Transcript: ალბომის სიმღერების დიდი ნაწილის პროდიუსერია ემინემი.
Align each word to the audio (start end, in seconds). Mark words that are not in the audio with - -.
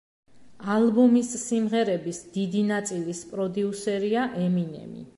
ალბომის 0.75 1.29
სიმღერების 1.41 2.23
დიდი 2.39 2.65
ნაწილის 2.73 3.25
პროდიუსერია 3.35 4.29
ემინემი. 4.49 5.09